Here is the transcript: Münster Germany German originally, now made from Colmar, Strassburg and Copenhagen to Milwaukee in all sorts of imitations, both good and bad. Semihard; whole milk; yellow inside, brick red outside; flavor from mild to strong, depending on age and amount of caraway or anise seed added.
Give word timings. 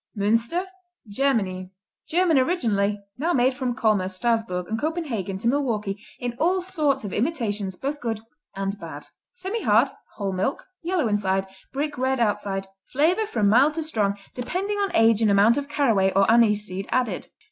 Münster 0.17 0.65
Germany 1.07 1.69
German 2.09 2.39
originally, 2.39 3.03
now 3.19 3.33
made 3.33 3.53
from 3.53 3.75
Colmar, 3.75 4.07
Strassburg 4.09 4.67
and 4.67 4.81
Copenhagen 4.81 5.37
to 5.37 5.47
Milwaukee 5.47 6.03
in 6.17 6.35
all 6.39 6.63
sorts 6.63 7.03
of 7.03 7.13
imitations, 7.13 7.75
both 7.75 8.01
good 8.01 8.19
and 8.55 8.79
bad. 8.79 9.05
Semihard; 9.33 9.89
whole 10.15 10.33
milk; 10.33 10.65
yellow 10.81 11.07
inside, 11.07 11.45
brick 11.71 11.99
red 11.99 12.19
outside; 12.19 12.65
flavor 12.87 13.27
from 13.27 13.47
mild 13.47 13.75
to 13.75 13.83
strong, 13.83 14.17
depending 14.33 14.79
on 14.79 14.89
age 14.95 15.21
and 15.21 15.29
amount 15.29 15.55
of 15.55 15.69
caraway 15.69 16.11
or 16.13 16.25
anise 16.31 16.65
seed 16.65 16.87
added. 16.89 17.27